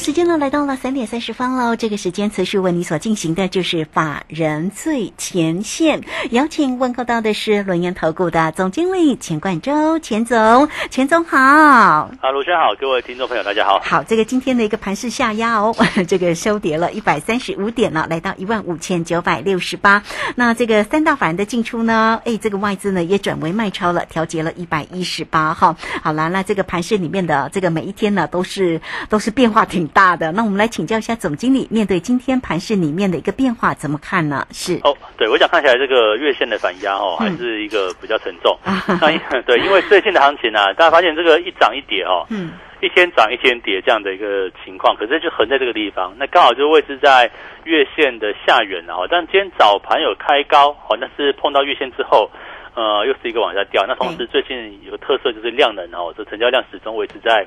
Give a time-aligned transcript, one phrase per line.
[0.00, 1.76] 时间呢来到了三点三十分喽。
[1.76, 11.36] 这个时间持续为你所进行的就是法人最前线，有请问候到的是轮研投顾的总经理钱冠洲，钱总，钱总好。
[11.38, 13.78] 啊，卢轩好，各位听众朋友大家好。
[13.84, 15.76] 好，这个今天的一个盘势下压哦，
[16.08, 20.02] 这个收跌了一百三十五点了，来到一万五千九百六十八。
[20.34, 25.76] 那这个三大法人的进出呢，哎，这个外资呢也转为卖超了，调节了一百一十八哈。
[26.02, 30.32] 好了，那这个盘势里面的这个每一天呢，都是都是变化挺大的。
[30.32, 34.46] 那我们来请教一下总经理，面对今天盘势里面的一个变化，怎么看呢？
[34.50, 38.56] 是哦，对，我想看起来这个月线的反压哦，还是一个比较沉重。
[39.00, 47.30] 那因对，因为最近的行情啊，大家发现这个一涨一跌哦，嗯，一天涨一天跌这样的一个情况，可是就横在这个地方，那刚好就位置在
[47.64, 48.96] 月线的下缘啊。
[49.10, 52.30] 但今天早盘有开高，哦，但是碰到月线之后，
[52.74, 53.84] 呃，又是一个往下掉。
[53.86, 57.46] 那同时最近有个特色就是量能哦，这成交量始终维持在。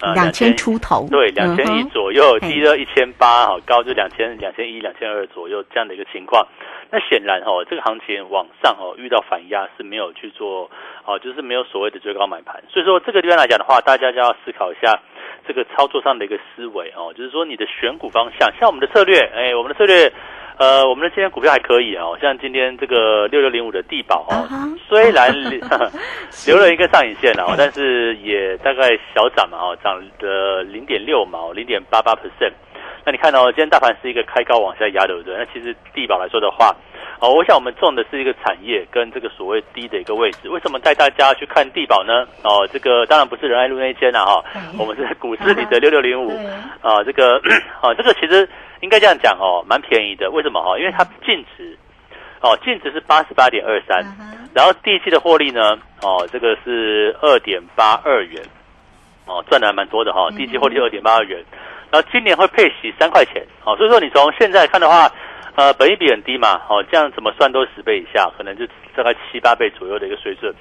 [0.00, 6.46] 呃，两千出头，对，两千一左右，低了一千八，好，高就两千两千一、两千二左右这样的一个情况。
[6.90, 10.70] 那显然哦，这个行情往上哦，遇到反压是没有去做
[11.04, 12.62] 哦，就是没有所谓的追高买盘。
[12.68, 14.98] 所以说这个地方来讲的话，大家就要思考一下
[15.46, 20.12] 这个操作上的一个思维哦，就是说你的选股方向，像我们的策略，哎，我们的策略。
[20.58, 24.48] 呃，我们的今天股票还可以哦，像今天这个六六零五的地保哦，
[24.88, 25.32] 虽然
[26.46, 32.52] 留 了一个上影线哦，但是也大概小涨嘛哦，涨了零点六毛，零点八八 percent。
[33.08, 35.34] 那你看哦，今天大盘是一个开高往下压，对不对？
[35.34, 36.76] 那其实地保来说的话，
[37.20, 40.50] 哦，我想我们种的是一个产业跟这个所谓低的一个位置。
[40.50, 42.28] 为什么带大家去看地保呢？
[42.44, 44.44] 哦，这个当然不是仁爱路那一间了哈，
[44.78, 46.28] 我们是股市里的 六六零五
[46.82, 47.40] 啊，这个
[47.80, 48.46] 啊， 这个其实。
[48.80, 50.30] 应该这样讲哦，蛮便宜的。
[50.30, 50.78] 为什么哈？
[50.78, 51.76] 因为它净值
[52.40, 54.06] 哦，净值是八十八点二三，
[54.54, 58.40] 然后第一季的获利呢哦，这个是二点八二元
[59.26, 60.30] 哦，赚的还蛮多的哈。
[60.30, 61.42] 第一季获利二点八二元，
[61.90, 65.10] 然后今年会配息三块钱哦，所以说你从现在看的话，
[65.54, 70.54] 呃，本益比很低嘛，哦，这样怎么算都十倍以下，可能就大概七八倍左右的一个水准。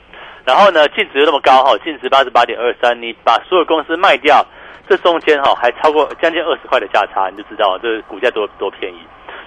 [0.46, 4.46] 然后呢，净值又那么高哈，净值八十八点二三，你把所有公司卖掉。
[4.90, 8.98] 这中间哈还超过将近二十块的价差，你就知道这股价多多便宜。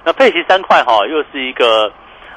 [0.04, 1.90] 那配息三块哈，又是一个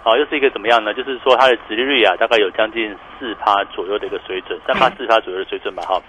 [0.04, 0.94] 啊，又是一个怎么样呢？
[0.94, 6.02] 就是说它的殖利率啊，大概有将近四趴左右的一个水准，三趴四趴左右的水准吧哈。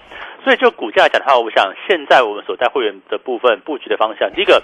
[0.43, 4.61] 所以就股价来讲的话，我想现在我们所在会员的部分布局的方向，第一个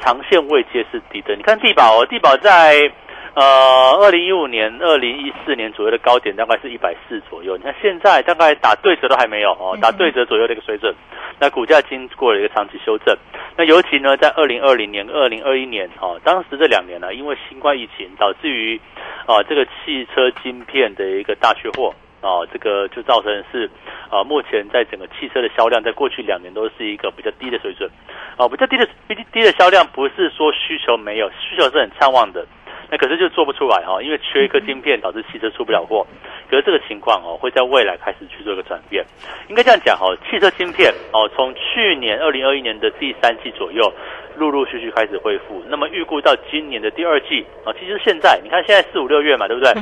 [0.00, 1.36] 长线位阶是低的。
[1.36, 2.90] 你看地保，地保在。
[3.34, 7.56] 呃，二零一五年、二零一四年左右的高点大概是一百四左右。
[7.56, 10.94] 你看现在大概打对折都还没有哦，打对折左右的一个水准。
[11.40, 13.16] 那股价经过了一个长期修正。
[13.56, 18.78] 那尤其呢，在二零二零年、二零二一年哦，当时这两年呢，因为新冠疫情导致于
[19.24, 23.70] 啊这个汽车晶片的一个大缺货啊，这个就造成是
[24.10, 27.88] 啊目前在整个汽车的销量，在过去两年都是一个比较低的水准。
[28.36, 32.46] 啊，比较低的低低的销量不是说需求没有，需求是很畅旺的。
[32.92, 36.06] 那可是就做不出来哈，因为缺一颗晶片导致汽车出不了货。
[36.50, 39.02] 可是这个情况哦，会在未来开始去做一个转变。
[39.48, 43.90] 应该这样讲哈，汽车晶片哦，从去年二零二一年的第三季左右，
[44.36, 45.64] 陆陆续续开始恢复。
[45.68, 49.72] 那么预估到今年的第二季啊，其实现在你看现在四五六月嘛，对不对？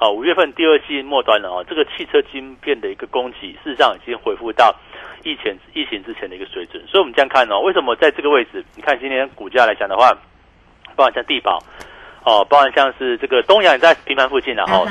[0.00, 4.74] 啊，五月份第二季末端了哦，这个汽车晶片的一个供给事实上已经恢复到
[5.22, 6.82] 疫情疫情之前的一个水准。
[6.88, 8.64] 所以我们这样看哦，为什么在这个位置？
[8.74, 10.10] 你看今天股价来讲的话，
[10.96, 11.62] 包括像地保。
[12.26, 14.84] 哦，包含像是这个东阳也在平盘附近，然后，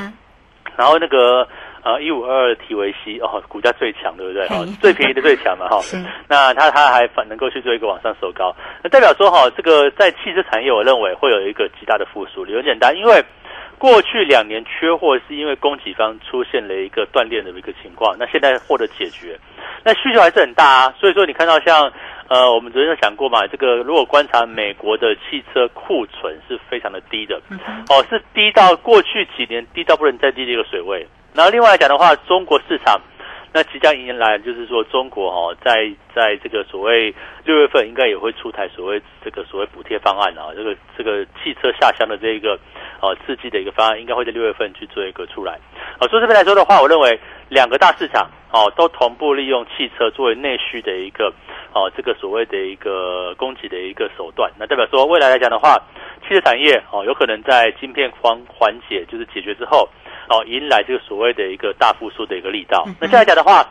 [0.77, 1.45] 然后那个
[1.83, 4.47] 呃一五二二提维西哦，股价最强，对不对？
[4.47, 5.81] 哦，最便宜的最强嘛，哈。
[6.29, 12.45] 那它它还反能够去做一个往上收高，那代表说哈，这个在汽车产业，我认为会有一个极大的复苏。
[12.45, 13.21] 理由简单，因为
[13.77, 19.37] 过去两年缺货是因为供给方出现了一个断裂的一个情况，那现在获得解决，
[19.83, 20.93] 那需求还是很大啊。
[20.97, 21.91] 所以说你看到像。
[22.27, 27.39] 呃，我们昨天有讲过嘛，这个如果观察美国的汽车库存是非常的低的，
[27.89, 31.05] 哦，是低到过去几年低到不能再低的一个水位。
[31.35, 32.99] 然后另外来讲的话，中国市场
[33.53, 37.13] 那即将迎来，就是说中国哦，在在这个所谓
[37.43, 42.59] 六月份应该也会出台所谓这个所谓补贴方案啊，这个这个汽车下乡的这一个
[43.01, 45.53] 呃刺激的一个方案，应该会在六月份去做一个出来。
[45.99, 47.19] 啊，说这边来说的话，我认为
[47.49, 51.31] 两个大市场哦，都同步利用汽车作为内需的一个
[51.73, 54.51] 哦，这个所谓的一个供给的一个手段。
[54.57, 55.77] 那代表说，未来来讲的话，
[56.27, 59.87] 汽车产业哦，有可能在晶片方缓解就是解决之后，
[60.29, 62.85] 哦，迎来这个所谓的一个大复苏的一个力道。
[62.99, 63.63] 那现在讲的话，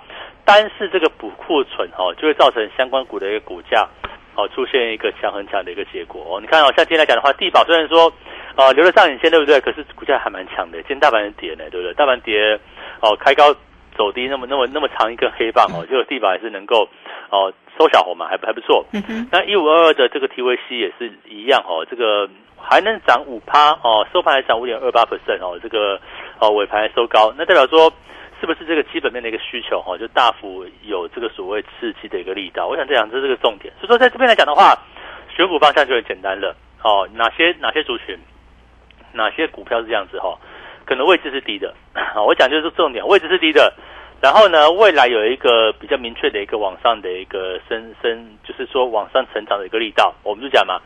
[0.44, 3.88] 单是这个补库存哦，就会造成相关股的一个股价
[4.37, 6.41] 哦出现一个强很强的一个结果哦。
[6.41, 8.12] 你看哦，像今天来讲的话，地保虽然说
[8.56, 9.59] 哦留了上影线，对不对？
[9.61, 11.94] 可是股价还蛮强的，今天大盘跌呢，对不对？
[11.94, 12.61] 大盘跌
[13.00, 13.55] 哦，开高
[13.96, 16.88] 走低，那么那么那么长一根黑棒哦，结果地板还是能够
[17.31, 18.85] 哦收小红嘛，还还不错。
[19.31, 26.00] 那一五二二的这个 TVC 也是一样哦，这个还能涨五趴哦，收盘还涨五点二八 percent 哦，这个
[26.38, 27.93] 哦尾盘收高，那代表说。
[28.41, 32.67] 是不是这个基本面的一个需求哈，就大幅有这个所谓刺激的一个力道？
[32.67, 33.73] 我想这两这是个重点。
[33.81, 34.76] 所以说，在这边来讲的话，
[35.35, 36.55] 选股方向就很简单了。
[36.82, 38.19] 哦，哪些哪些族群，
[39.12, 40.37] 哪些股票是这样子哈？
[40.85, 41.75] 可能位置是低的。
[42.27, 43.73] 我讲就是重点，位置是低的。
[44.21, 50.15] 然后呢，未来有一个比较明确的一个往上的一个升升，就是说往上成长的一个力道。
[50.23, 50.81] 我们就讲嘛，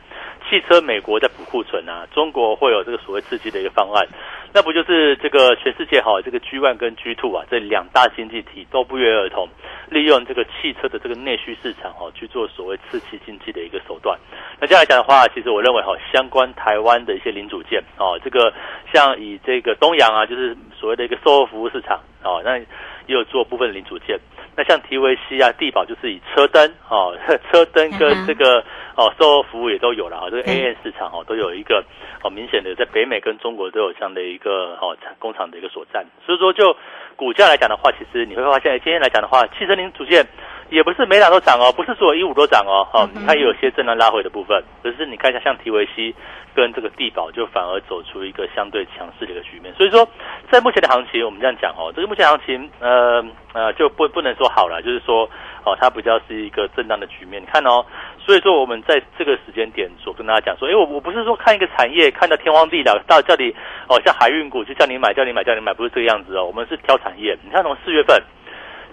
[0.49, 4.05] 汽车美国在补库存啊，中国会有这个所谓刺激的一个方案。
[4.53, 9.49] 那不就是这个全世界哈，这个 G one 跟 G two 啊，这两大经济体都不约而同
[9.89, 14.19] 利用这个汽车的这个内需市场哈，去做所谓刺激经济的一个手段。
[14.61, 18.53] 那这样来讲的话，其实我认为哈，相关台湾的一些零组件哦，这个
[18.93, 22.67] 像以这个东阳啊，就是所谓的一个售后服务市场哦，那也
[23.07, 24.19] 有做部分零组件。
[24.57, 27.17] 那像 TVC 啊、地保就是以车灯哦，
[27.53, 28.59] 车灯跟这个
[28.97, 31.85] 哦售后服务也都有了啊，这个 A N 市场哦都有一个
[32.25, 36.77] 哦明显的在北美跟中国都有这样的一个哦工厂的一个所在，所以说就
[37.15, 40.27] 股价来讲的话，其实你会发现今天来讲的话，汽车零组件
[40.71, 46.15] 也不是每档都涨哦，不是说一五都涨哦，哈，它也有些震荡拉回的部分，可是你看一下像提维西
[46.55, 50.07] 跟这个地保就反而走出一个相对强势的一个局面，所以说
[50.51, 53.25] 在目前的行情，我们这样讲哦，这个目前行情呃。
[53.55, 55.29] 呃，就不不能说好了，就是说，
[55.65, 57.43] 哦，它比较是一个震荡的局面。
[57.43, 57.85] 你看哦，
[58.19, 63.49] 所以说我们在这个时间点所跟大家讲说，哎，我我不是说看一个产业看到天荒地老，到叫你
[63.89, 66.45] 哦，像海运股就叫你买，叫你买，叫你买，不是这个样子哦。
[66.45, 67.37] 我们是挑产业。
[67.43, 68.23] 你看从四月份，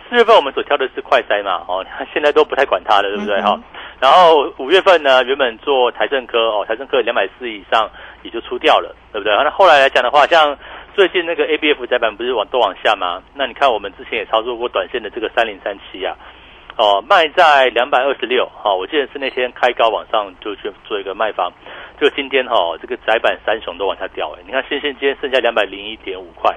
[0.09, 3.59] 四月份我们所挑的是快筛嘛，哦， 现在都不太管它了，对不对哈？
[3.99, 7.89] 然后五月份呢，原本做台政科哦，台政科两百四以上
[8.23, 9.33] 也就出掉了，对不对？
[9.35, 10.55] 那后来来讲的话，像
[10.93, 13.23] 最近那个 A B F 窄板不是往都往下吗？
[13.33, 16.15] 那你看我们之前也操作过短线的这个三零三七啊，
[16.77, 21.51] 哦卖在两百二十六，哈，我记得是那天开高往上就去做一个卖方，
[21.99, 26.53] 就今天哈这个窄板三雄都往下掉，哎，你看新兴今天剩下两百零一点五块，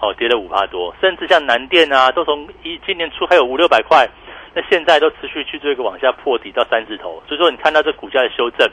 [0.00, 4.08] 哦跌了五帕多，甚至像南电啊都从一今年初还有五六百块，
[4.54, 8.68] 那现在都持续去做一个往下破底到三字头，所以说你看到这股价的修正，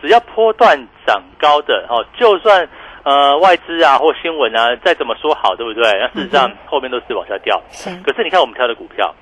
[0.00, 0.76] 只要波段
[1.06, 2.68] 涨高的哦，就算。
[3.04, 5.82] 呃，外资啊，或新闻啊，再怎么说好，对不对？
[6.00, 7.62] 那事实上后面都是往下掉。
[8.02, 9.14] 可是你看我们挑的股票，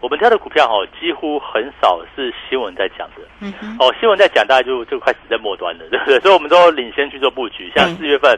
[0.00, 3.22] 我们挑的股票哦，几乎很少是新闻在讲的。
[3.40, 6.18] 嗯哦，新闻在讲，大概就就快死在末端了，对不对？
[6.18, 7.70] 所以我们都领先去做布局。
[7.76, 8.36] 像四月份，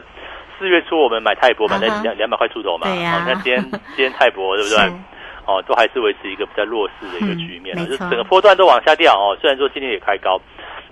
[0.61, 2.85] 四月初我们买泰博，买在两两百块出头嘛。
[2.85, 3.25] 对呀。
[3.27, 3.59] 那今天
[3.97, 4.77] 今天泰博对不对？
[5.47, 9.35] 哦，都还是维持一个比较弱势的一个局面，就整个波段都往下掉哦。
[9.41, 10.39] 虽然说今天也开高，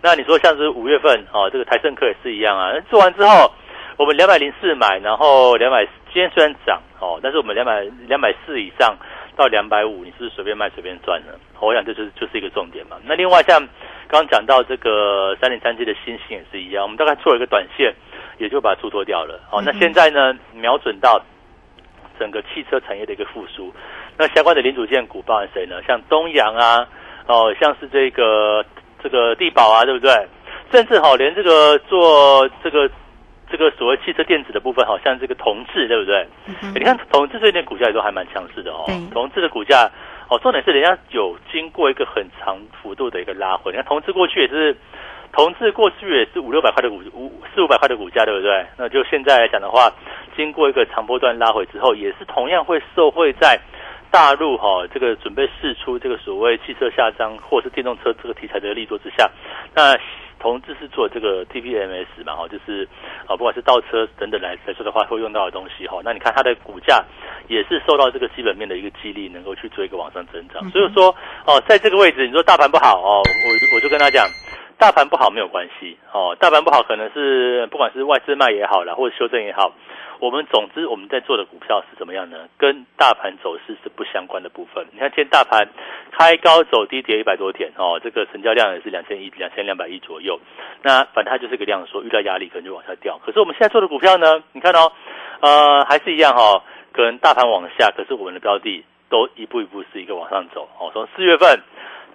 [0.01, 2.73] 那你说像是五月份哦，这个台盛科也是一样啊。
[2.89, 3.51] 做完之后。
[3.99, 8.95] 我们两百零四买，然后两百今天虽然涨哦，但是我们两百两百四以上
[9.39, 11.31] 到两百五，你是不是随便卖随便赚呢？
[11.61, 12.97] 我想这就是就是一个重点嘛。
[13.05, 13.57] 那另外像
[14.09, 17.95] 刚刚讲到这个三零三七的星星也是一样，我们大概做了一个短线，
[18.37, 19.39] 也就把它出脱掉了。
[19.49, 21.23] 哦，那现在呢，瞄准到
[22.19, 23.73] 整个汽车产业的一个复苏，
[24.17, 25.81] 那相关的零组件股包含谁呢？
[25.87, 26.85] 像东阳啊，
[27.25, 28.65] 哦，像是这个
[29.01, 30.11] 这个地保啊，对不对？
[30.69, 32.91] 甚至好，连这个做这个。
[33.51, 36.27] 这个所谓汽车电子的部分，好像这个同志，对不对？
[36.73, 38.85] 你看同志最近股价也都还蛮强势的哦。
[39.11, 39.89] 同志的股价，
[40.29, 43.71] 哦，重点是人家有经过一个很长幅度的一个拉回。
[43.71, 44.77] 你看同志过去也是，
[45.31, 48.65] 同志过去也是五六百块的股，五四五百块的股价，对不对？
[48.77, 49.91] 那就现在来讲的话，
[50.35, 53.59] 经过一个长波段拉回之后，也是同样会受惠在
[54.11, 59.29] 大陆哈这个准备试出这个所谓汽车下张或是电动车这个题材的力度之下，
[59.73, 59.97] 那。
[60.39, 62.87] 同志是做这个 TPMS 嘛，哈，就是
[63.27, 65.99] 啊，不管是倒车等等来来说的话，会用到的东西哈。
[66.03, 67.03] 那你看它的股价
[67.47, 70.67] 也是受到这个基本面的一个激励，能够去做一个往上增长。
[70.71, 71.13] 所以说
[71.45, 74.25] 哦，在这个位置，你说大盘不好哦，我我就跟他讲。
[74.79, 79.73] 大盘不好没有关系哦，大盘不好可能是不管是外资卖也好啦，或者修正也好，
[80.19, 82.49] 我们总之我们在做的股票是怎么样呢？
[82.57, 84.85] 跟大盘走势是不相关的部分。
[84.91, 85.69] 你看今天大盘
[86.11, 90.37] 开高走低，跌一百多点哦，这个成交量也是两千亿、两千两百亿左右。
[90.83, 93.17] 那反正它就是个量缩，遇到压力可能就往下掉。
[93.25, 94.91] 可是我们现在做的股票呢，你看哦，
[95.39, 100.91] 呃，还是一样哈，可能大盘往下，可是我们的标的都一步一步是一个往上走哦。
[100.93, 101.61] 从四月份。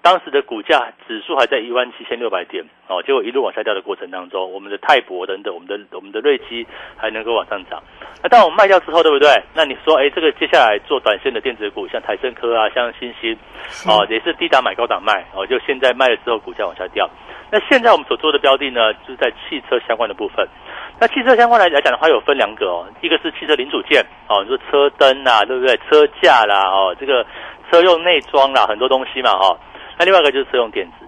[0.05, 7.83] 当时的股价指数还在一万七千六百点哦，结果一路往下掉的过程当中，我们的泰博等等，我们的我们的瑞基还能够往上涨。
[8.23, 9.31] 那当我们卖掉之后，对不对？
[9.55, 13.35] 那你说，哎，这个接下来做短线的电子股，像台盛科啊，像新兴，
[13.89, 17.09] 哦，也是低档买高档卖哦，就现在卖了之后，股价往下掉。
[17.51, 20.47] 那现在我们所做的标的呢，就是在汽车相关的部分。
[21.01, 25.75] 那汽车相关来来讲的话，有分两个哦，一个是汽车零组件哦，你说车灯啊，对不对？
[25.89, 27.25] 车架啦，哦，这个
[27.71, 29.57] 车用内装啦，很多东西嘛，哈。
[29.99, 31.07] 那另外一个就是车用电子，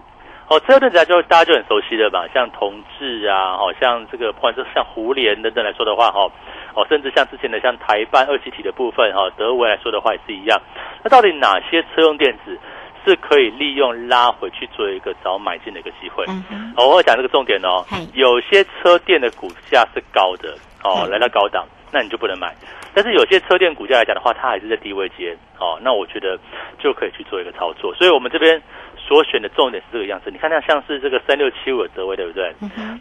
[0.49, 6.31] 哦，车用电子就大家就很熟悉的吧，像同志啊，哦，像这个不管是像胡联等等来说的话，哈，
[6.75, 10.61] 哦，甚至像之前的像台办二级体的部分，哈，德维来说的话也是一样。
[11.03, 12.59] 那到底哪些车用电子
[13.05, 16.25] 是可以利用拉回去做一个早买进的一个机会？
[16.29, 17.85] 嗯我会讲这个重点哦。
[18.15, 22.55] 有些车电的股价是高的，哦，来到高档，那你就不能买。
[22.95, 26.39] 但是有些车店股价来讲的话，它还是在低位接，哦，那我觉得
[26.79, 27.95] 就可以去做一个操作。
[27.95, 28.61] 所以我们这边。
[29.09, 32.53] 所选的重点是这个样子，你看它像是这个三六七五的德威，对不对？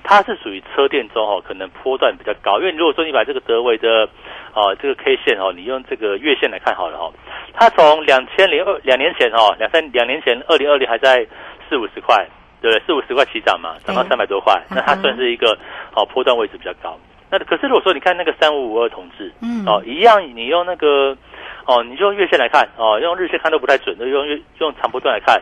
[0.04, 2.60] 它是属于车店中哦，可能波段比较高。
[2.60, 4.08] 因为如果说你把这个德威的
[4.54, 7.12] 哦这个 K 线哦，你用这个月线来看好了哦，
[7.56, 11.26] 它从两千零二两年前哦，两三两年前二零二零还在
[11.68, 12.24] 四五十块，
[12.62, 12.86] 对不对？
[12.86, 15.58] 四五十块起涨嘛，涨到三百多块，那它算是一个
[15.96, 16.96] 哦波段位置比较高。
[17.30, 21.18] 那可是如果说你看那个三五五二同志，嗯，哦一样，你用那个
[21.66, 25.42] 哦，你就用月线来看哦，用日线看都不太准，就用月用长波段来看。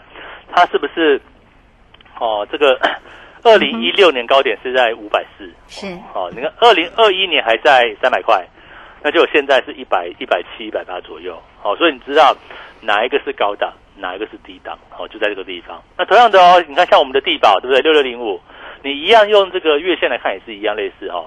[0.55, 1.19] 它是不是
[2.19, 2.47] 哦？
[2.51, 2.79] 这个
[3.43, 6.29] 二零一六年高点是在五百四，是哦。
[6.33, 8.45] 你看二零二一年还在三百块，
[9.01, 11.41] 那就现在是一百一百七、一百八左右。
[11.61, 12.35] 好，所以你知道
[12.81, 14.77] 哪一个是高档，哪一个是低档？
[14.89, 15.81] 好，就在这个地方。
[15.97, 17.81] 那同样的哦，你看像我们的地保，对不对？
[17.81, 18.39] 六六零五，
[18.83, 21.25] 你一样用这个月线来看，也是一样类似哈。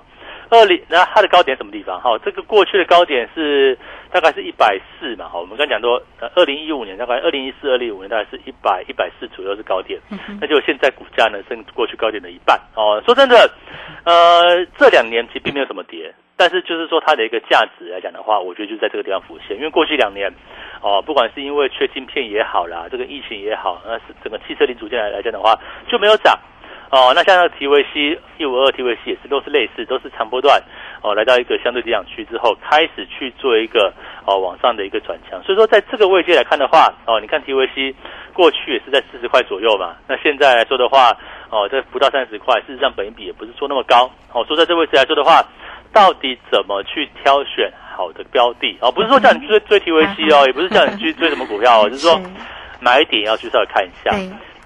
[0.51, 2.01] 二零，那它的高点什么地方？
[2.01, 3.77] 哈，这个过去的高点是
[4.13, 5.29] 大概是一百四嘛。
[5.29, 10.01] 好，我们刚讲说，呃，二零一五年大概二零一四、二零一五年大概是一百一百四左右是高点。
[10.41, 12.61] 那就现在股价呢，剩过去高点的一半。
[12.75, 13.51] 哦，说真的，
[14.05, 19.57] 呃，这两年其实并没有什么跌，但是就是说它的一个价值来讲的话，我觉得就在这个地方浮现。
[19.57, 20.33] 因为过去两年，
[20.81, 26.39] 哦，不管是因为缺晶片也好啦，这个疫情也好，那是整个汽车零组件来来讲的话，就没有涨。
[26.91, 30.63] 哦，那像那个 TVC 一五二 TVC 也是都是类似，都是长波段
[31.03, 33.93] 哦，来到一个相对低档区之后，开始去做一个
[34.25, 35.43] 哦往上的一个转强。
[35.43, 37.95] 所以说，在这个位阶来看的话，哦，你看 TVC
[38.33, 41.11] 过去也是在四十块左右嘛，那现在来说的话，
[41.51, 44.11] 哦，这不到三十块，事实上本一比也不是说那么高。
[44.33, 45.43] 哦，说在这位置来说的话，
[45.93, 48.79] 到底怎么去挑选好的标的？
[48.81, 52.21] 哦，不是说叫你追追 TVC 哦，也不是叫你去追什么股票哦，就是说
[52.81, 54.13] 买点要去稍微看一下。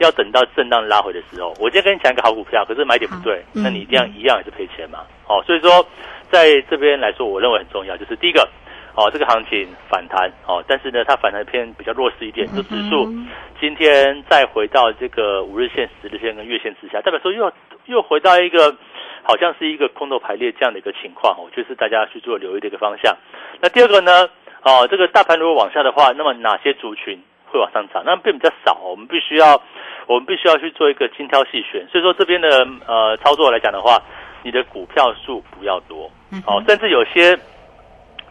[0.01, 5.01] 要等到震荡拉回的时候，我今天跟你讲一个好股票，可是买点不对，那你一定要一样也是赔钱嘛。
[5.29, 5.87] 哦，所以说
[6.31, 8.49] 在这边来说，我认为很重要，就是第一个，
[8.95, 13.13] 哦，这个行情反弹，哦，但是呢，它反弹偏比较弱势一点，就指数
[13.61, 17.53] 今天再回到这个五日线、十日线跟月线之下，代表说又
[17.85, 18.75] 又回到一个
[19.23, 23.15] 好像是一个空头排列这样的一个情况，哦，就是大家去做留意的一个方向。
[23.61, 24.31] 那第二个呢，
[24.63, 28.03] 哦，这个大盘如果往下的话，那么哪些族群会往上涨？
[28.07, 29.61] 那变比较少，我们必须要。
[30.07, 34.03] 我们必须要去做一个精挑细选，所以说这边的呃操作来讲的话，
[34.43, 36.11] 你的股票数不要多，
[36.47, 37.39] 哦，甚至有些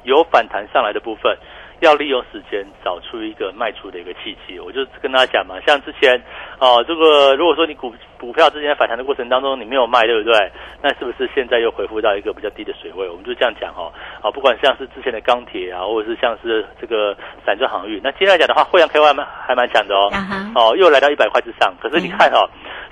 [0.04, 1.38] 有反弹上来的部分。
[1.80, 6.22] 要利用时间找出一个卖出的一个契机，我就跟大家讲嘛，像之前，
[6.60, 10.52] 哦，这个如果说你股股票之前反弹的过程当中你没有卖，对不对？
[10.82, 13.08] 那是不是现在又回复到一个比较低的水位？
[13.10, 20.12] 我们就这样讲哦，啊，不管像是之前的钢铁啊，或者是像是这个散装航运，那今天来讲的话，汇阳 K Y 蛮还蛮强的哦，
[20.56, 21.74] 哦，又来到一百块之上。
[21.82, 22.44] 可是你看哦，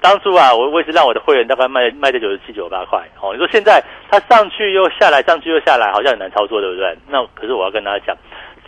[0.02, 6.98] 当初啊，我我也是让我的会员大概卖卖在九十七、九十八块，哦，你说现在它上去又下来，上去又下来，好像很难操作，对不对？
[7.10, 8.16] 那可是我要跟大家讲。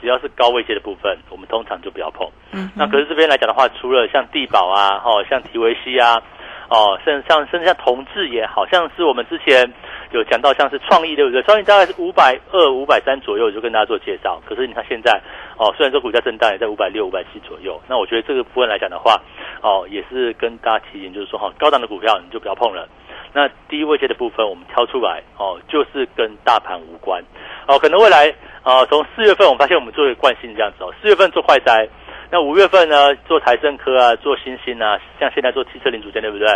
[0.02, 2.28] 只要是高位阶的部分，我们通常就不要碰。
[2.52, 6.22] 嗯，那可是这边来讲的话，除了像地保啊，哦，像提维西啊，
[6.70, 9.72] 哦，甚像甚至像同志也好像是我们之前
[10.12, 11.42] 有讲到，像是创意对不对？
[11.44, 14.42] 创意大概是五百二、五百三左右，就跟大家做介绍。
[14.46, 15.22] 可是你看现在，
[15.58, 19.22] 哦，虽然说股价震荡也在五百六、五百七左右，那我觉得这个部分来讲的话，
[19.62, 22.88] 哦，也是跟大家提醒，就是说哈，高档的股票你就不要碰了。
[23.32, 27.24] 那低位阶的部分我们挑出来，哦，就是跟大盘无关。
[27.68, 28.34] 哦，可能未来。
[28.64, 31.88] 啊，从四月份我们发现我们做一个惯性这样子哦，四月份做快筛，
[32.30, 36.48] 那五月份呢做台政科啊，做新兴啊，像现在做汽车零组件，对不对？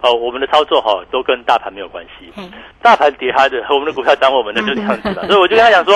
[0.00, 2.30] 哦，我们的操作哈都跟大盘没有关系，
[2.80, 5.26] 大盘跌它的，和我们的股票涨我们的就这样子了。
[5.26, 5.92] 所以我就跟他讲说，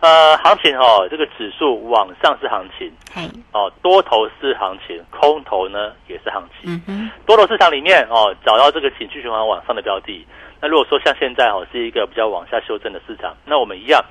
[0.00, 2.90] 呃，行情哈，这个指数往上是行情，
[3.52, 7.10] 哦，多头是行情，空头呢也是行情。
[7.26, 10.26] 多头市场里面哦，找到这个情绪循环往上的标的，
[10.62, 14.02] 那如果说像现在哦是一个比较往下修正的市场，那我们一样。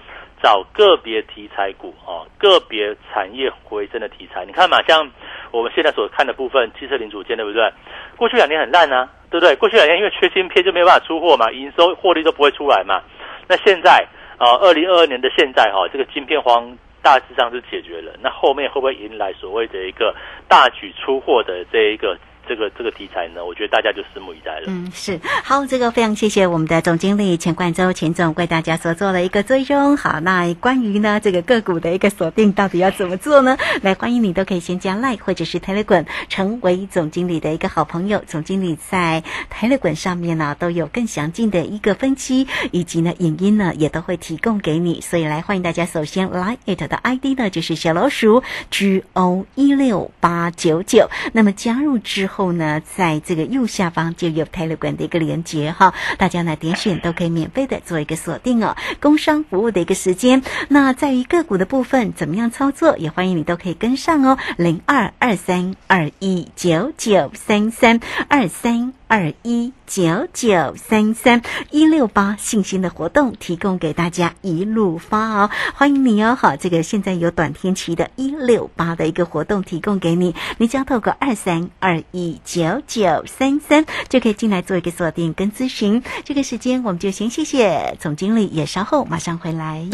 [0.43, 4.43] 找个别题材股哦，个别产业回升的题材。
[4.45, 5.09] 你看嘛，像
[5.51, 7.71] 我们现在所看的部分，汽车零组件，对不对？
[8.17, 9.55] 过去两年很烂啊，对不对？
[9.55, 13.01] 过去两年因为缺芯片就没办法出货嘛，营收获利都不会出来嘛。
[13.47, 14.05] 那现在
[14.37, 18.11] 啊，二零二二年的现在哈，这个晶片荒大致上是解决了。
[18.21, 20.13] 那后面会不会迎来所谓的一个
[20.49, 22.17] 大举出货的这一个？
[22.47, 24.65] 这个这个题材呢，我觉得大家就拭目以待了。
[24.67, 29.95] 嗯，是好，这个非常谢谢我们的总经理钱冠洲钱总为大家所做了一个追踪。
[29.95, 33.57] 好，那关于呢这个个股的一个锁定，到底要怎么做呢？
[33.81, 38.21] 来，欢迎你都可以先加 Line 或者是 Telegram，成为总经理的一个好朋友。
[38.27, 44.99] 总经理在 Telegram 上面呢都有更详尽的一个分析，以及呢影音呢也都会提供给你。
[44.99, 52.32] 所以来欢迎大家，首先 Line it 的 ID 呢就是小老鼠 G O 一六八九九，那么加入之后。
[52.33, 58.75] 后呢，在这个右下方就有 Telegram 的一个连接哈，大家呢点选都可以免费的做一个锁定哦。
[58.99, 64.39] 工商服务的一个时间，那在于个股的部分怎么样操作，也欢迎你都可以跟上哦。
[64.57, 69.02] 零二二三二一九九三三二三。
[69.13, 76.33] 二一九九三三一六八信心的活动提供给大家一路发哦，欢迎你哦！
[76.33, 86.01] 好，这个现在有短天期的一六八的一个活动提供给你，你只要透过二三二一九九三三就可以进来做一个锁定跟咨询。
[86.23, 89.87] 这个时间我们就先谢谢总经理，也稍后马上回来。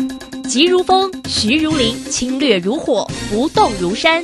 [0.48, 4.24] 急如风，徐如林，侵略如火，不动如山。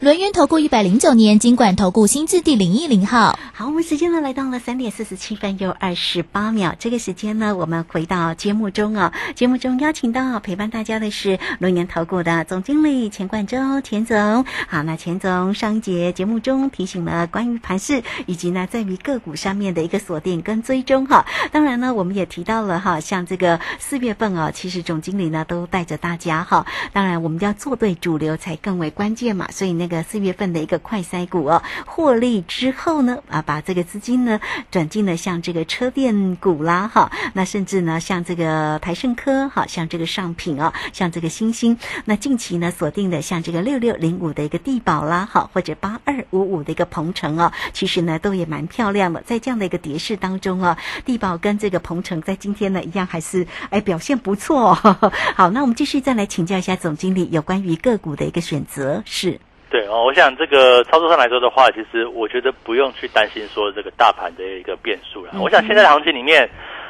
[0.00, 3.36] 轮源投顾一百零九年金管投顾新字第零一零号。
[3.52, 6.76] 好，我们时间呢来到了三点四十七分又二十八秒。
[6.78, 9.12] 这个时间呢，我们回到节目中哦。
[9.34, 14.44] 节目中邀请到陪伴大家的是轮源投顾的总经理钱冠洲钱总。
[14.68, 21.26] 好，那钱总上一节节目中提醒了关于盘市以及呢在于个股上面的一个锁定跟追踪哈。
[21.50, 26.64] 当然呢，我们也提到了哈，像这个四月份啊，其实总经理呢都带着大家哈。
[26.92, 29.48] 当然，我们要做对主流才更为关键嘛。
[29.50, 54.74] 所以那个四月份的一个快筛股哦，获利之后呢，啊，把这个资金呢转进了像这个车电股啦，哈，那甚至呢像这个台盛科，哈，像这个上品啊，像这个星星，那近期呢锁定的像这个六六零五的一个地保啦，哈，或者八二五五的一个鹏程哦，其实呢都也蛮漂亮的，在这样的一个跌势当中啊，地保跟这个鹏程在今天呢一样还是哎表现不错。
[55.34, 59.40] 好，那我们继续再来请教一下总经理有关于个股的一个选择是。
[59.70, 65.32] 对哦，我想这个操作上来说的话，其实我觉得不用去担心说这个大盘的一个变数了。
[65.38, 66.48] 我想现在的行情里面，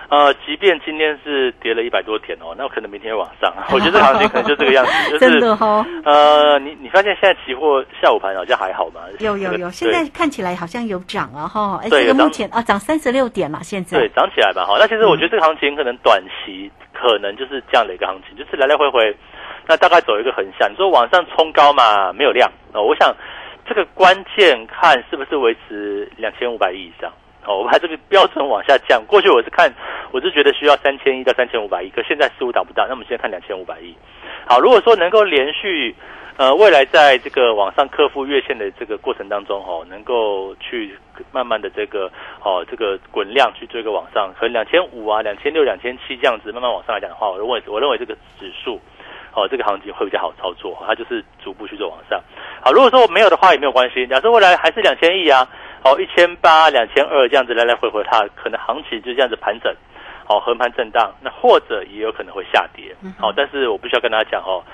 [0.08, 3.52] 呃，即便今天是跌了一百多点哦，那可能明天会往上。
[3.74, 5.84] 我觉得这个行情可能就这个样子，就是真的哈。
[6.04, 9.00] 呃，你你发现现在期货下午盘好像还好吗？
[9.18, 11.80] 有有有，现在看起来好像有涨了哈。
[11.82, 14.64] 哎，这个目前啊，涨三十六点嘛，现在对涨起来吧。
[14.64, 19.16] 哈，那其实我觉得这个行情可能短期可能就是这样的一个行情，就是来来回回。
[19.68, 22.82] 那大概走一个横向，你说往上冲高嘛，没有量哦。
[22.82, 23.14] 我想
[23.66, 27.12] 这个关键看是不是维持两千五百亿以上
[27.44, 27.58] 哦。
[27.58, 29.70] 我把这个标准往下降，过去我是看，
[30.10, 32.86] 我是觉得需要三千亿到三千五百亿，可现在似乎达不到。
[32.86, 33.94] 那我们现在看两千五百亿。
[34.46, 35.94] 好，如果说能够连续
[36.38, 40.96] 呃未来在这个往上克服月线的这个过程当中哦，能够去
[41.30, 42.10] 慢慢的这个
[42.42, 48.80] 哦这个滚量去追个往上，可能两千五啊、两千六、两千七这样子慢慢往上来讲的话，我认为我认为这个指数。
[49.38, 52.20] 哦，这个行情会比较好操作，它就是逐步去做往上。
[52.60, 55.46] 好，如果说没有的话也没有关系，假设未来还是两千亿啊，
[55.84, 59.72] 哦一千八、两千二这样子来来回回，它可能行情就这样子盘整，
[60.26, 62.94] 哦横盘震荡，那或者也有可能会下跌。
[63.18, 64.64] 好，但是我必须要跟大家讲哦，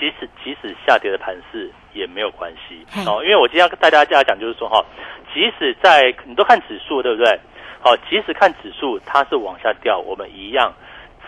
[0.00, 2.86] 即使即使下跌的盘势也没有关系。
[3.06, 4.82] 哦，因为我今天要跟大家这样讲，就是说哈，
[5.34, 7.38] 即使在你都看指数对不对？
[7.84, 10.72] 哦，即使看指数它是往下掉，我们一样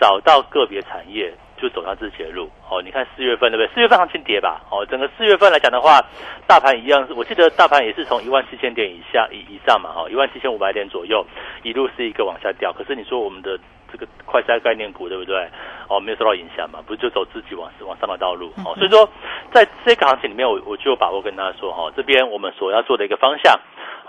[0.01, 2.49] 找到个别产业就走上自己的路。
[2.69, 3.73] 哦，你看四月份对不对？
[3.73, 4.61] 四月份行情跌吧。
[4.69, 5.99] 哦，整个四月份来讲的话，
[6.47, 11.25] 大盘一样，我记得大盘也是从一万七千点以下以以上嘛，哈，一万七千五百点左右，
[11.63, 12.71] 一路是一个往下掉。
[12.71, 13.59] 可是你说我们的
[13.91, 15.47] 这个快筛概念股对不对？
[15.89, 18.51] 哦，没有受到影响嘛，不是就走自己往往上的道路。
[18.65, 19.09] 哦，所以说
[19.51, 23.59] 在这个行情里面，我我就有把握跟大家说，哈，这边我们所要做的一个方向。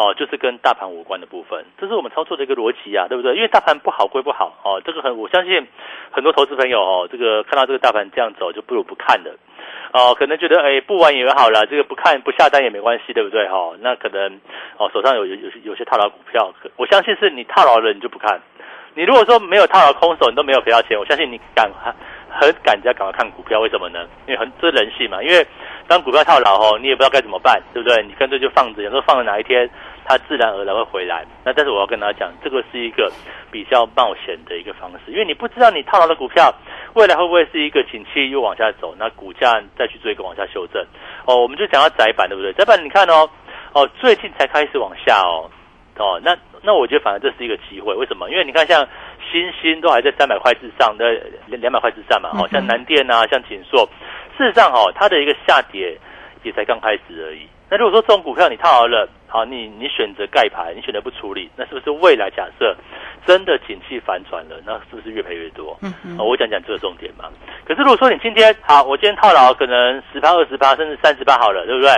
[0.00, 3.34] 哦，就是跟大盘无关的部分，这是我们操作的一个逻辑啊，对不对？
[3.34, 5.66] 因为大盘不好归不好，哦，这个很我相信
[6.12, 9.34] 很多投资朋友哦，这个看到这个大盘这样走就不如不看的，
[9.92, 13.48] 哦，可能觉得哎不玩也好了，这个不看不下单也没关系，对不对？
[13.48, 14.40] 哈，那可能
[14.76, 18.40] 哦手上有有有有些套牢股票，我相信是你套牢了你就不看，
[18.98, 21.70] 你如果说没有套牢空手你都没有赔到钱，我相信你敢
[22.28, 24.00] 很敢在赶快看股票，为什么呢？
[24.26, 25.46] 因为很这人性嘛，因为
[25.86, 28.02] 当股票套牢后，你也不知道该怎么办，对不对？
[28.02, 29.70] 你干脆就放着，有时候放了哪一天。
[30.04, 31.22] 它自然而然会回来。
[31.44, 33.12] 那但是我要跟大家讲，这个是一个
[33.52, 36.52] 比较冒险的一个方式，因为你不知道你套牢的股票
[36.94, 40.82] 未来会不会是一个景气又往下走，那股价再去做一个往下修正。
[41.26, 42.52] 哦，我们就讲到窄板，对不对？
[42.54, 43.28] 窄板你看哦，
[43.74, 45.44] 哦，最近才开始往下哦，
[45.98, 47.92] 哦，那那我觉得反而这是一个机会。
[47.94, 48.30] 为什么？
[48.30, 48.86] 因为你看像
[49.30, 51.04] 新兴都还在三百块之上，的
[51.46, 52.30] 两百块之上嘛。
[52.34, 53.88] 哦，像南电啊，像锦硕，
[54.36, 55.98] 事实上哦，它的一个下跌
[56.42, 57.46] 也才刚开始而已。
[57.70, 62.74] 那如果说这种股票你套牢了，好，你你选择盖牌，你选择不处理，那是不是未来假设
[63.26, 65.76] 真的景气反转了，那是不是越赔越多？
[65.82, 67.24] 嗯嗯，我讲讲这个重点嘛。
[67.66, 71.92] 可是如果说你今天好，我今天套牢可能十八、二十八，甚至三十八好了，对不对？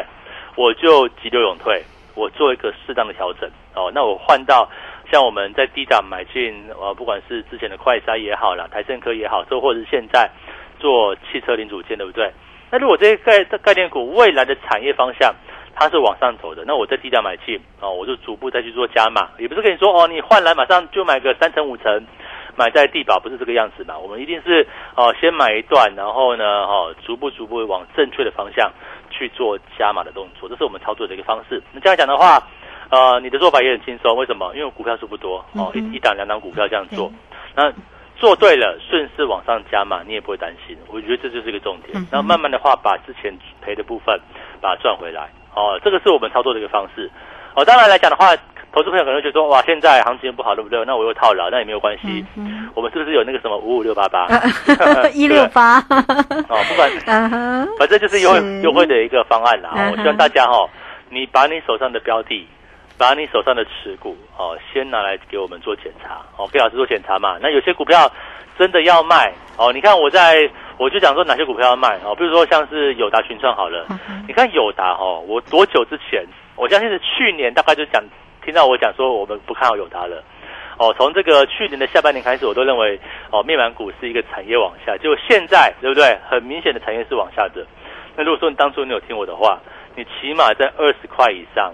[0.57, 1.81] 我就急流勇退，
[2.15, 3.49] 我做一个适当的调整。
[3.75, 4.69] 哦，那我换到
[5.11, 10.29] 像我们在低档买进，呃，不管是之前的快筛也好了，台盛科也好，或者是现在
[10.79, 12.33] 做汽车零组件，对不对？
[12.71, 15.35] 那如果这些概概念股未来的产业方向，
[15.75, 22.07] 它是往上走的，那我在低档买进哦，我就逐步再去做加码，也不是跟你说哦，你换来马上就买个三成五成，
[22.57, 23.99] 买在地保不是这个样子嘛？
[23.99, 28.71] 我们一定是哦，先买一段，然后呢，哦，逐步逐步往正确的方向
[29.21, 31.63] 去做加码的动作，这是我们操作的一个方式。
[31.73, 32.43] 那这样讲的话，
[32.89, 34.51] 呃，你的做法也很轻松，为什么？
[34.57, 37.13] 因为股票数不多哦，一一档两档股票这样做，
[37.55, 37.71] 那
[38.17, 40.75] 做对了，顺势往上加码，你也不会担心。
[40.89, 41.93] 我觉得这就是一个重点。
[42.11, 44.19] 然后慢慢的话，把之前赔的部分
[44.59, 45.29] 把它赚回来。
[45.55, 47.11] 哦，这个是我们操作的一个方式。
[47.55, 48.35] 哦，当然来讲的话，
[48.73, 50.85] 投资朋友可能觉得说，哇，现在行情不好，对不对？
[50.85, 52.25] 那我又套牢，那也没有关系。
[52.75, 54.29] 我们是不是有那个什么五五六八八
[55.13, 55.79] 一六八？
[56.49, 56.91] 哦，不管，
[57.79, 59.71] 反正就是优惠优惠的一个方案啦。
[59.91, 60.69] 我希望大家哈，
[61.09, 62.47] 你把你手上的标的，
[62.97, 67.39] 把你手上的持股，哦，先拿来给我们做检查，哦，给老师做检查嘛。
[67.41, 68.11] 那有些股票
[68.59, 70.49] 真的要卖，哦，你看我在。
[70.81, 73.85] 我就讲说哪些股票要卖哦，比如说像是友达群创好了，
[74.27, 76.25] 你看友达哦，我多久之前，
[76.57, 78.03] 我相信是去年大概就讲
[78.51, 80.25] 听到我讲说我们不看好友达了，
[80.77, 82.99] 哦，从这个去年的下半年开始，我都认为
[83.31, 86.19] 哦面板股是一个产业往下，就现在对不对？
[86.29, 87.65] 很明显的产业是往下的。
[88.17, 89.61] 那如果说你当初你有听我的话，
[89.95, 91.73] 你起码在二十块以上，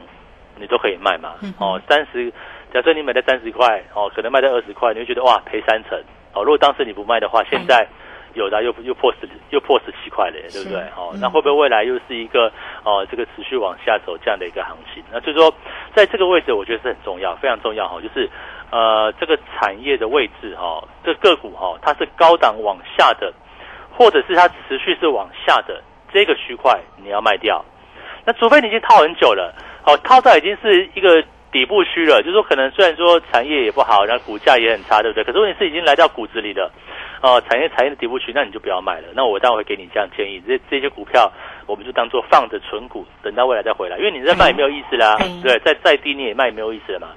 [0.57, 1.37] 你都可以卖嘛。
[1.59, 2.31] 哦，三十，
[2.75, 5.99] 假设你买在三十块，哦，可能卖在二十块，你会觉得哇赔三成。
[6.35, 7.89] 哦，如果当时你不卖的话，现在。
[8.37, 10.79] 有的又又破十又破十七块了，对不对？
[10.94, 12.53] 哦，那会不会未来又是一个
[12.85, 15.03] 哦这个持续往下走这样的一个行情？
[15.11, 15.53] 那所以说，
[15.94, 17.99] 在这个位置，我觉得是很重要，非常重要哈。
[18.01, 18.29] 就是
[18.70, 23.33] 呃这个产业的位置哈，这个股哈，它是高档往下的，
[23.90, 27.64] 或者是它持续是往下的这个区块，你要卖掉。
[28.27, 29.55] 那除非你已经套很久了，
[29.87, 35.25] 哦，套到已经是一个底部区了，就是说可能虽然说产业也不好，然后股价也很差，对不对？
[35.25, 36.70] 可是问题是已经来到骨子里的。
[37.27, 39.09] 哦，产业产业的底部区，那你就不要卖了。
[39.12, 41.29] 那我待会会给你这样建议，这这些股票
[41.67, 43.99] 我们就当做放着存股，等到未来再回来。
[43.99, 47.09] 因为你再卖也没有意思啦，对，再再低你也卖也没有意思了嘛。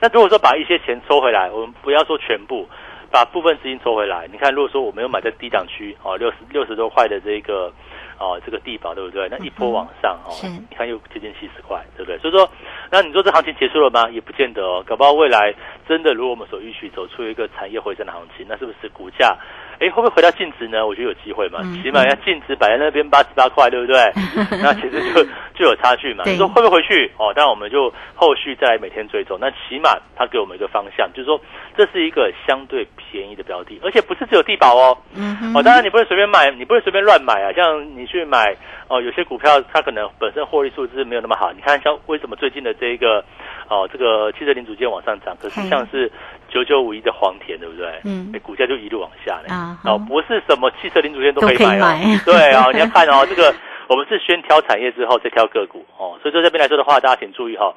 [0.00, 2.68] 那如果说把一些钱抽回来，我们不要说全部，
[3.12, 4.26] 把部分资金抽回来。
[4.32, 7.72] 你看，如果说我没有买在低档区，哦，六十六十多块的这个。
[8.18, 9.28] 哦，这个地保对不对？
[9.28, 12.18] 那一波往上哦，你看又接近七十块，对不对？
[12.18, 12.48] 所以说，
[12.90, 14.08] 那你说这行情结束了吗？
[14.10, 15.54] 也不见得哦，搞不好未来
[15.88, 19.36] 真的如我们所预期，走出一个产业回升的行情，那是不是股价？
[19.82, 20.86] 哎，会不会回到净值呢？
[20.86, 23.98] 我觉得有机会嘛，起码要净值摆在那边八十八块，对不对？
[24.62, 25.24] 那其实就
[25.58, 26.22] 就有差距嘛。
[26.24, 27.10] 你说会不会回去？
[27.18, 29.36] 哦，当然我们就后续再来每天追踪。
[29.40, 31.40] 那起码它给我们一个方向，就是说
[31.76, 34.96] 这是一个相对便宜的标的，而且不是只有地保哦。
[35.14, 37.52] 嗯哦，当然你不能随便买，你不能随便乱买啊。
[37.52, 38.54] 像你去买
[38.88, 41.52] 哦，有些股票它可能本身获利数字没有那么好。
[41.52, 43.24] 你看像为什么最近的这个
[43.68, 46.10] 哦，这个汽车零组件往上涨，可是像是。
[46.52, 48.00] 九九五一的黄田，对不对？
[48.04, 49.48] 嗯，股价就一路往下嘞。
[49.52, 52.20] 啊，哦，不是什么汽车零组件都可以买哦。
[52.26, 53.54] 对啊， 你要看哦，这个
[53.88, 56.18] 我们是先挑产业之后再挑个股哦。
[56.22, 57.74] 所以说这边来说的话，大家请注意哈，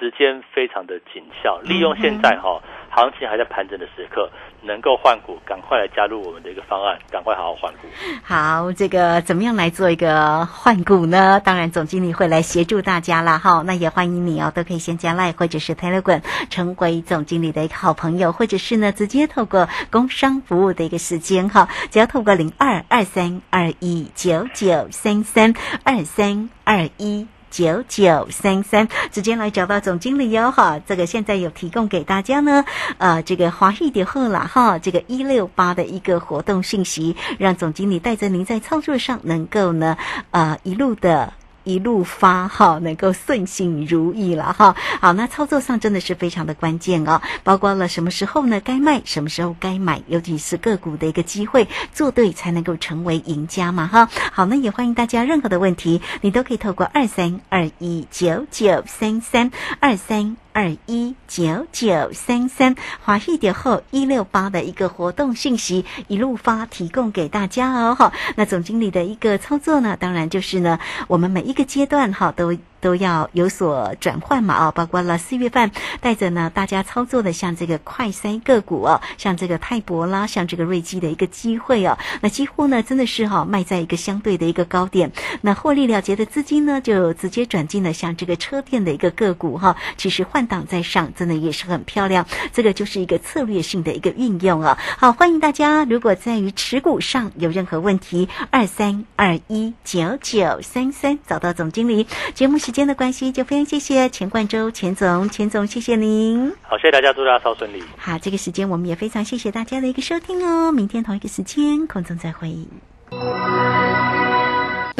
[0.00, 2.60] 时间非常的紧俏，利用现在哈
[2.94, 4.30] 行情还在盘整的时刻，
[4.62, 7.88] 能够换股，赶快来加入我们的一个方案，赶快好好换股。
[8.22, 11.40] 好，这个怎么样来做一个换股呢？
[11.44, 13.38] 当然，总经理会来协助大家啦。
[13.38, 13.62] 哈。
[13.66, 27.26] 那也欢迎你哦，都可以先加 Line 或者是 Telegram 成为总经理的一个好朋友，或者是呢直接透过工商服务的一个时间哈，只要透过零二二三二一九九三三二三二一。
[27.54, 32.64] 九九三三，直接来找到总经理哟哈，这个现在有提供给大家呢，
[32.98, 39.96] 呃，这个华裔的后啦哈，这个一六八的一个活动信息，让总经理带着您在操作上能够呢，
[40.32, 41.32] 呃，一路的。
[41.64, 44.76] 一路发哈，能够顺心如意了哈。
[45.00, 54.08] 好，那操作上真的是非常的关键哦，包括了什么时候呢该卖，什么时候该买，尤其是个股的一个机会，做对才能够成为赢家嘛哈。
[54.32, 59.50] 好，那也欢迎大家任何的问题，你都可以透过二三二一九九三三
[59.80, 60.43] 二三。
[60.54, 72.56] 二一九九三三华裔点后一六八的一个活动信息一路发提供给大家哦哈，那总经理的一个操作呢，当然就是呢，我们每一个阶段哈都。
[72.84, 75.70] 都要有所转换嘛啊，包括了四月份
[76.02, 94.76] 带着呢大家操作的像这个快三个股哦，像这个泰博啦，像这个瑞基的一个机会哦，那几乎呢真的是哈卖在一个相对的一个高点，那获利了结的资金呢就直接转进了像这个车店的一个个股哈，其实换挡在上，真的也是很漂亮，这个就是一个策略性的一个运用啊。
[94.98, 102.74] 好，欢迎大家，如果在于持股上有任何问题，二三二一九九三三找到总经理，节目时。
[102.74, 106.52] 间的关系，就非常谢谢钱冠周钱总，钱总谢谢您。
[106.62, 107.80] 好，谢谢大家，祝大家超顺利。
[107.96, 110.72] 好，这个时间我们也非常谢谢大家的一个收听哦。
[110.72, 112.66] 明天同一个时间空中再会。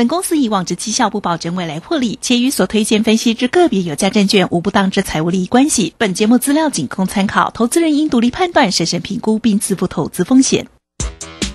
[0.05, 5.95] 本公司以往之绩效不保证未来获利，且与所推荐分析之个别有价证券无不当之财务利益关系。
[5.97, 10.69] 本节目资料仅供参考，投资人应独立判断、审慎评估并自负投资风险。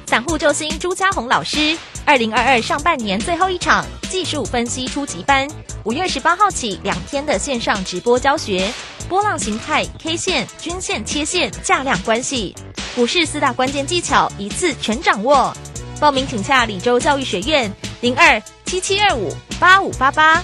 [0.07, 5.47] 散户救星朱家红老师，二零二二上半年最后一场技术分析初级班，
[5.83, 8.67] 五月十八号起两天的线上直播教学，
[9.07, 12.55] 波浪形态、K 线、均线、切线、价量关系，
[12.95, 15.55] 股市四大关键技巧一次全掌握。
[15.99, 20.41] 报名请洽李州教育学院零二七七二五八五八八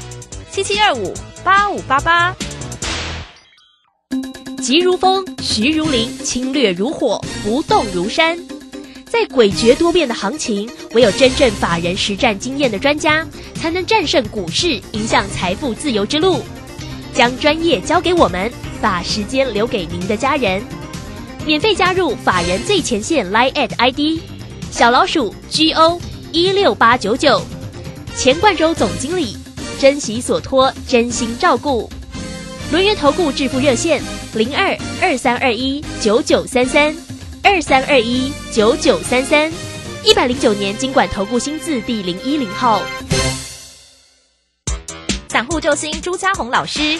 [0.51, 1.13] 七七二五
[1.43, 2.35] 八五八八。
[4.61, 8.37] 急如风，徐如林，侵略如火，不动如山。
[9.05, 16.41] 在诡谲多变的行情，唯有真正法人实战经验的专家，才能战胜股市，迎向财富自由之路。
[17.13, 20.61] 将专业交给我们，把时间留给您的家人。
[21.45, 24.19] 免费加入法人最前线 Line at ID
[24.75, 26.01] 小老鼠 GO
[26.33, 27.41] 一六八九九，
[28.17, 29.37] 钱冠洲总经理，
[29.79, 31.89] 珍惜所托，真心照顾。
[32.73, 36.93] 轮源投顾致富热线零二二三二一九九三三。
[37.41, 39.49] 二三二一九九三三，
[40.03, 42.81] 一百零九年经管投顾新字第零一零号，
[45.29, 46.99] 散户救星朱家红老师，